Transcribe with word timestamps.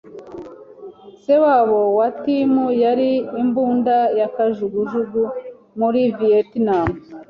Se 1.21 1.33
wabo 1.43 1.79
wa 1.97 2.07
Tim 2.23 2.51
yari 2.83 3.09
imbunda 3.41 3.95
ya 4.19 4.27
kajugujugu 4.35 5.21
muri 5.79 6.01
Vietnam. 6.19 6.87